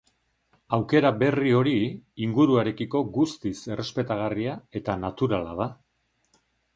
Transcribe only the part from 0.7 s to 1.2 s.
Aukera